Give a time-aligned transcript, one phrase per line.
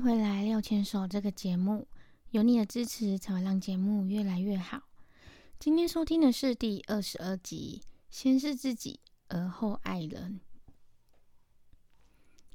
[0.00, 1.86] 回来《廖牵手》这个节目，
[2.30, 4.82] 有你的支持才会让节目越来越好。
[5.58, 10.40] 今天收听的是第二十二集，先是自己，而后爱人。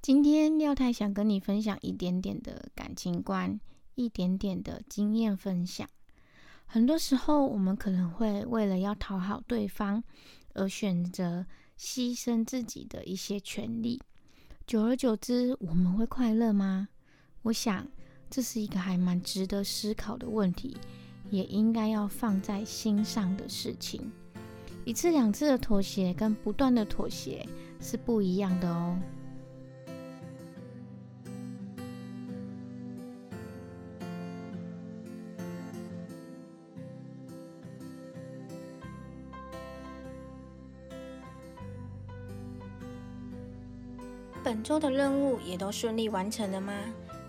[0.01, 3.59] 今天廖太想跟你分享一点点的感情观，
[3.95, 5.89] 一点点的经验分享。
[6.65, 10.03] 很多时候，我们可能会为了要讨好对方，
[10.53, 11.45] 而选择
[11.77, 14.01] 牺牲自己的一些权利。
[14.65, 16.87] 久而久之，我们会快乐吗？
[17.43, 17.85] 我想，
[18.29, 20.77] 这是一个还蛮值得思考的问题，
[21.29, 24.09] 也应该要放在心上的事情。
[24.85, 27.45] 一次两次的妥协跟不断的妥协
[27.81, 28.97] 是不一样的哦。
[44.41, 46.73] 本周的任务也都顺利完成了吗？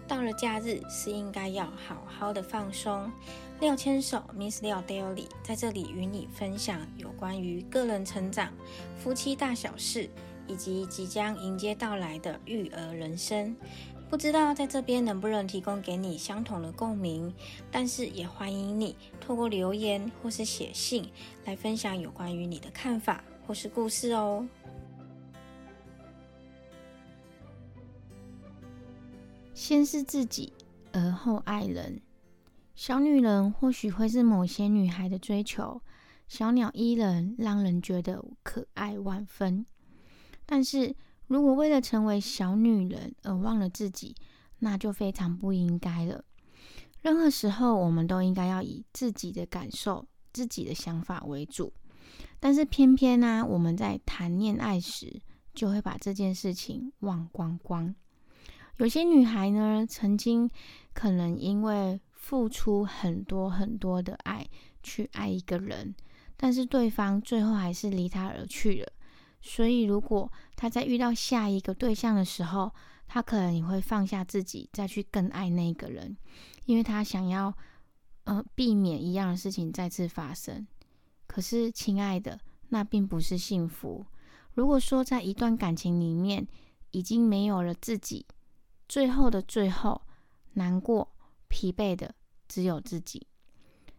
[0.07, 3.11] 到了假日是应该要好好的放松。
[3.61, 8.53] 廖千手 Miss 廖 Daily 在这里与你分享有关于个人成长、
[8.99, 10.11] 夫妻大小事，
[10.47, 13.57] 以及即将迎接到来的育儿人生。
[14.11, 17.33] 不知道在这边能不能提供给你相同的共鸣，
[17.71, 21.09] 但是也欢迎你透过留言或是写信
[21.47, 24.47] 来分享有关于你的看法或是故事哦。
[29.67, 30.53] 先是自己，
[30.93, 31.99] 而后爱人。
[32.75, 35.81] 小女人或许会是某些女孩的追求，
[36.29, 39.65] 小鸟依人，让人觉得可爱万分。
[40.45, 40.95] 但是
[41.29, 44.15] 如果为了成为小女人而忘了自己，
[44.59, 46.23] 那就非常不应该了。
[47.01, 51.73] 任何时候，我们都应该要以自己的感受、自己的想法为主。
[52.39, 55.23] 但是偏偏呢，我们在谈恋爱时，
[55.55, 57.95] 就会把这件事情忘光光。
[58.79, 60.51] 有些女孩呢，曾经
[60.93, 64.47] 可能因为付出很多很多的爱
[64.83, 65.95] 去爱一个人，
[66.37, 68.93] 但是对方最后还是离她而去了。
[69.41, 72.73] 所以，如果她在遇到下一个对象的时候，
[73.07, 76.17] 她可能也会放下自己，再去更爱那个人，
[76.65, 77.55] 因为她想要
[78.25, 80.67] 呃避免一样的事情再次发生。
[81.27, 84.05] 可是，亲爱的，那并不是幸福。
[84.55, 86.47] 如果说在一段感情里面
[86.91, 88.25] 已经没有了自己，
[88.95, 90.03] 最后的最后，
[90.53, 91.17] 难过、
[91.49, 92.15] 疲惫的
[92.47, 93.27] 只有自己。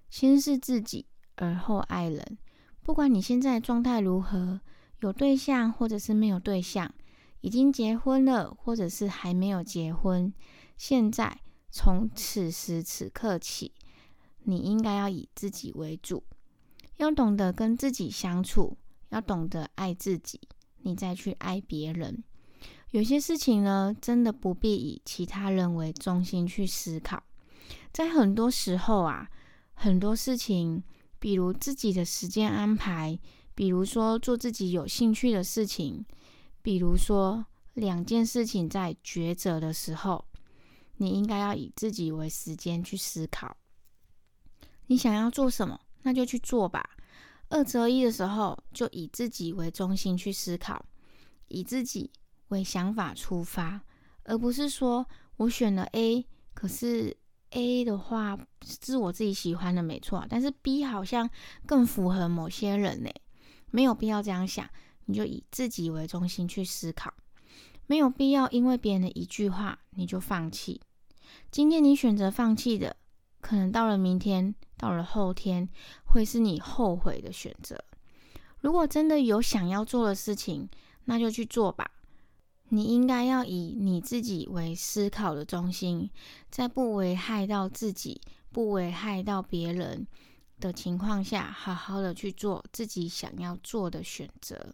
[0.10, 2.38] 先是自己，而后爱人。
[2.82, 4.62] 不管你现在状态如何，
[5.02, 6.96] 有对象或者是没有对象，
[7.42, 10.34] 已经结婚了或者是还没有结婚，
[10.78, 13.74] 现在从此时此刻起，
[14.44, 16.24] 你应该要以自己为主，
[16.96, 18.78] 要懂得跟自己相处，
[19.10, 20.40] 要懂得爱自己，
[20.84, 22.24] 你再去爱别人。
[22.96, 27.22] 有些事情呢，真的不必以其他人为中心去思考。
[27.92, 29.30] 在很多时候啊，
[29.74, 30.82] 很多事情，
[31.20, 33.20] 比如自己的时间安排，
[33.54, 36.06] 比如说做自己有兴趣的事情，
[36.62, 40.24] 比如说两件事情在抉择的时候，
[40.96, 43.58] 你应该要以自己为时间去思考。
[44.88, 46.92] 你想要做什么，那就去做吧。
[47.50, 50.86] 二择一的时候，就以自己为中心去思考，
[51.50, 52.10] 以自己。
[52.56, 53.82] 为想法出发，
[54.24, 55.06] 而不是说
[55.36, 57.16] 我选了 A，可是
[57.50, 60.26] A 的话是我自己喜欢的，没错。
[60.30, 61.30] 但是 B 好像
[61.66, 63.10] 更符合某些人呢，
[63.72, 64.68] 没有必要这样想。
[65.08, 67.14] 你就以自己为中心去思考，
[67.86, 70.82] 没有必要因为别人的一句话你就放弃。
[71.52, 72.96] 今天你选择放弃的，
[73.40, 75.70] 可能到了明天，到了后天，
[76.06, 77.78] 会是你后悔的选择。
[78.62, 80.68] 如果真的有想要做的事情，
[81.04, 81.92] 那就去做吧。
[82.70, 86.10] 你应该要以你自己为思考的中心，
[86.50, 88.20] 在不危害到自己、
[88.52, 90.08] 不危害到别人
[90.60, 94.74] 的情况下，好好的去做自己想要做的选择。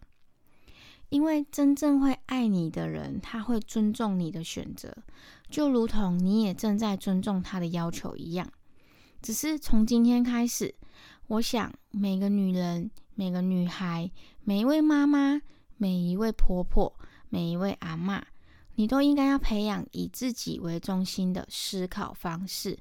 [1.10, 4.96] 因为真正会爱你的人，他会尊重你的选择，
[5.50, 8.50] 就如同你也正在尊重他的要求一样。
[9.20, 10.74] 只是从今天开始，
[11.26, 14.10] 我想每个女人、每个女孩、
[14.42, 15.42] 每一位妈妈、
[15.76, 16.96] 每一位婆婆。
[17.32, 18.22] 每一位阿妈，
[18.74, 22.78] 你都应该要培养以自己为中心的思考方式，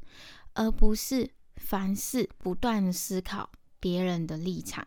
[0.56, 3.50] 而不是凡事不断思考
[3.80, 4.86] 别人的立场。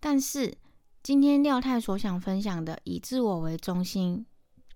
[0.00, 0.56] 但是
[1.02, 4.24] 今天廖太所想分享的以自我为中心，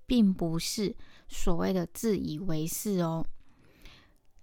[0.05, 0.95] 并不是
[1.27, 3.25] 所谓的自以为是哦。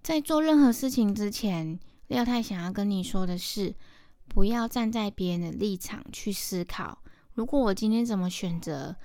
[0.02, 3.76] 在做任何事情之前，廖太想要跟你说的是，
[4.28, 7.04] 不要站在别人的立场去思考。
[7.34, 8.96] 如果我今天怎么选择？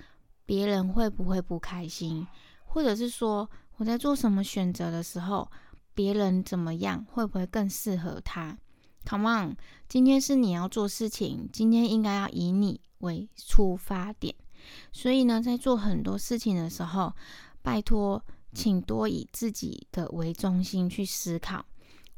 [0.45, 2.25] 别人会不会不开心，
[2.65, 5.49] 或者是说我在做什么选择的时候，
[5.93, 8.57] 别人怎么样，会不会更适合他
[9.05, 9.57] ？Come on，
[9.87, 14.35] 今天是你要做事情，今天应该要以你为出发点。
[14.91, 17.13] 所以呢，在做很多事情的时候，
[17.61, 21.65] 拜托，请多以自己的为中心去思考，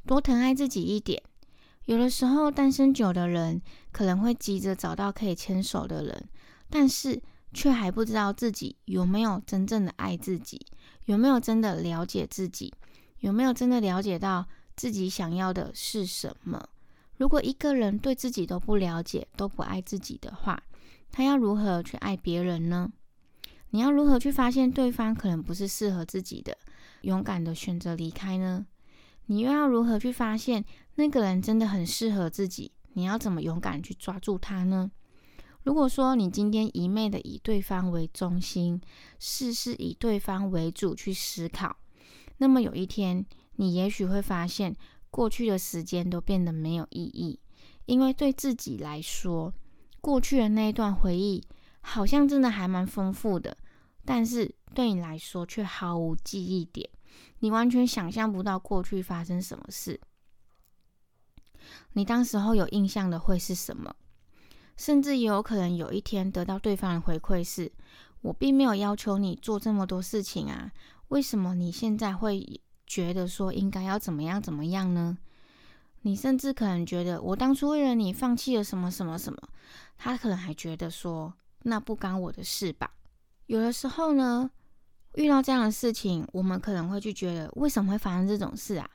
[0.05, 1.21] 多疼爱自己一点。
[1.85, 6.29] 有的时候，单身久的人可能会急着找到可以牵手的人，
[6.69, 7.21] 但是
[7.53, 10.65] 却还不知道自己有没有真正的爱自己，
[11.05, 12.73] 有没有真的了解自己，
[13.19, 14.45] 有没有真的了解到
[14.75, 16.67] 自己想要的是什么。
[17.17, 20.61] 如果一个人对自己都不了解，都不爱自己的话，
[21.11, 22.91] 他要如何去爱别人呢？
[23.71, 26.57] 你要如何去发现对方可能不是适合自己的，
[27.01, 28.67] 勇敢的选择离开呢？
[29.25, 30.63] 你又要如何去发现
[30.95, 32.71] 那个人真的很适合自己？
[32.93, 34.91] 你要怎么勇敢去抓住他呢？
[35.67, 38.79] 如果说你今天一昧的以对方为中心，
[39.19, 41.75] 事事以对方为主去思考，
[42.37, 43.25] 那么有一天
[43.57, 44.73] 你也许会发现，
[45.11, 47.37] 过去的时间都变得没有意义，
[47.85, 49.53] 因为对自己来说，
[49.99, 51.43] 过去的那一段回忆
[51.81, 53.57] 好像真的还蛮丰富的，
[54.05, 56.89] 但是对你来说却毫无记忆点。
[57.39, 59.99] 你完全想象不到过去发生什么事，
[61.91, 63.93] 你当时候有印象的会是什么？
[64.77, 67.69] 甚至也有可能有一天得到对方的回馈是：
[68.21, 70.71] 我并没有要求你做这么多事情啊，
[71.09, 75.17] 为什么你现在会觉得说应该要怎么样怎么样呢？
[76.03, 79.39] 你甚至可能觉得我当初为了你放弃了什么什么什么，
[79.97, 81.33] 他可能还觉得说
[81.63, 82.91] 那不干我的事吧。
[83.47, 84.49] 有的时候呢。
[85.13, 88.87] 遇到这样的事情，我们可能会去觉得为什么会发生这种事啊？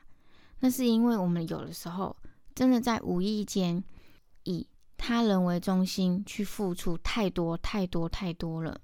[0.61, 2.15] 那是因为我们有的时候
[2.55, 3.83] 真的在无意间
[5.05, 8.79] 他人为中心去付出太多太多太多了，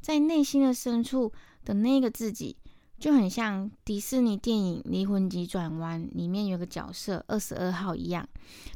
[0.00, 1.32] 在内心的深处
[1.64, 2.56] 的那个自己，
[3.00, 8.28] 就很像迪士尼电影《离魂急转弯》里面有个角色二十二号一样，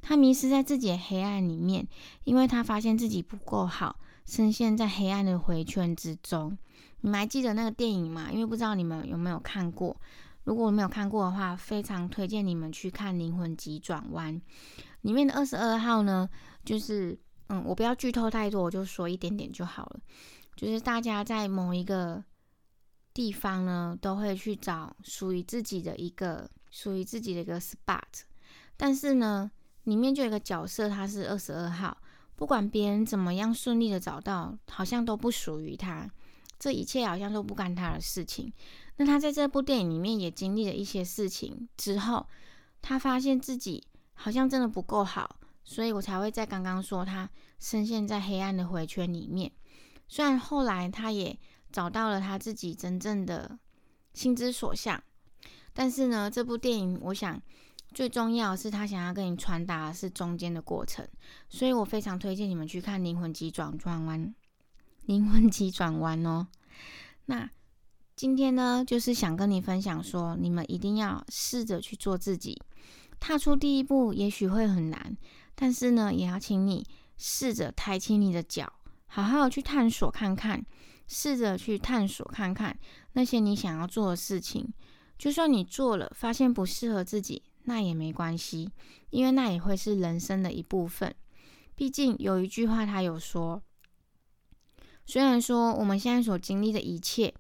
[0.03, 1.87] 他迷失在自己的黑暗里面，
[2.25, 3.95] 因为他发现自己不够好，
[4.27, 6.59] 深陷在黑暗的回圈之中。
[7.03, 8.33] 你们还记得那个电影吗？
[8.33, 9.97] 因为不知道你们有没有看过。
[10.43, 14.35] 如果没有看过的话，非常推荐你们去看《灵魂急转弯》
[15.05, 16.29] 里面的二十二号呢。
[16.65, 17.19] 就是
[17.49, 20.01] 嗯，我不要剧透太多，我就说一点点就好了。
[20.57, 22.25] 就是大家在某一个
[23.13, 28.23] 地方呢，都会去找属于自己的一个属于自己的一个 spot。
[28.79, 29.51] 但是呢，
[29.83, 31.97] 里面就有一个角色，他是二十二号。
[32.35, 36.11] 不管别人怎么样顺利的找到，好像都不属于他。
[36.59, 38.51] 这一切好像都不干他的事情。
[38.97, 42.27] 那他在这部电影里面也经历了一些事情之后，
[42.81, 47.29] 他发现自己好像真的不够好，所以我才会在刚刚说他
[47.59, 49.53] 深陷在黑暗的回圈里面。
[50.09, 51.39] 虽然后来他也
[51.71, 53.59] 找到了他自己真正的
[54.13, 55.03] 心之所向，
[55.73, 57.41] 但是呢，这部电影我想
[57.93, 61.07] 最重要是他想要跟你传达的是中间的过程，
[61.49, 63.73] 所以我非常推荐你们去看《灵魂急转
[64.05, 64.27] 弯》。
[65.07, 66.47] 灵魂急转弯哦，
[67.27, 67.51] 那
[68.17, 72.59] 今天呢，就是想跟你分享说，你们一定要试着去做自己，
[73.27, 75.17] 踏出第一步，也许会很难，
[75.55, 76.85] 但是呢，也要请你
[77.17, 78.71] 试着抬起你的脚，
[79.07, 80.63] 好好去探索看看，
[81.09, 82.79] 试着去探索看看
[83.15, 84.71] 那些你想要做的事情，
[85.17, 88.71] 就算你做了，发现不适合自己，那也没关系，
[89.09, 91.15] 因为那也会是人生的一部分。
[91.75, 93.63] 毕竟有一句话，他有说。
[95.07, 97.35] 虽然说我们现在所经历的一切，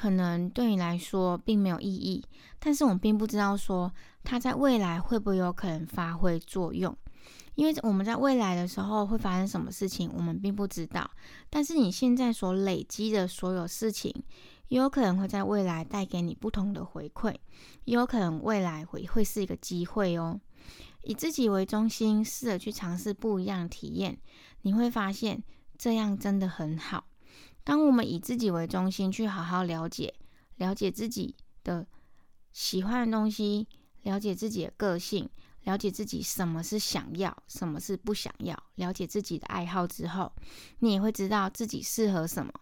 [0.00, 2.24] 可能对你来说并没有意义，
[2.58, 3.92] 但是我们并不知道说
[4.24, 6.96] 它在未来会不会有可能发挥作用。
[7.54, 11.10] 因为我们在未来的时候会发生什么事情，我们并不知道。
[11.50, 14.10] 但是你现在所累积的所有事情，
[14.68, 17.34] 也有可能会在未来带给你不同的回馈，
[17.84, 20.40] 也有可能未来会会是一个机会哦。
[21.02, 24.18] 以自己为中心，试着去尝试不一样的体验，
[24.62, 25.42] 你会发现。
[25.76, 27.04] 这样真的很好。
[27.64, 30.14] 当我们以自己为中心去好好了解、
[30.56, 31.86] 了解自己的
[32.52, 33.68] 喜欢的东西，
[34.02, 35.28] 了解自己的个性，
[35.64, 40.32] 了解自己什么是想要，什么是不想要，了解自己的爱好之后，
[40.78, 42.52] 你也会知道自己适合什么。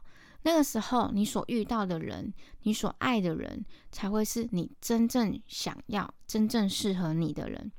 [0.43, 7.71] 那个时候，你所遇到的人，你所爱的人，才会是你真正想要、真正适合你的人。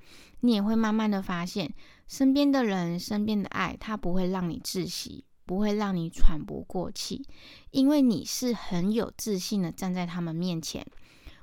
[0.42, 1.74] 你也会慢慢的发现，
[2.08, 5.26] 身边的人、身边的爱，它不会让你窒息。
[5.50, 7.26] 不会让你喘不过气，
[7.72, 10.86] 因为你是很有自信的站在他们面前。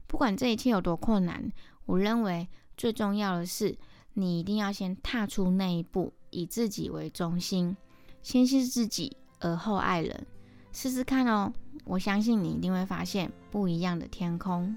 [0.07, 1.51] 不管这一切有多困难，
[1.87, 3.77] 我认为最重要的是，
[4.15, 7.77] 你一定要先踏出那一步，以自己为中心，
[8.23, 10.25] 先是自己，而后爱人。
[10.71, 11.53] 试试看哦，
[11.85, 14.77] 我相信你一定会发现不一样的天空。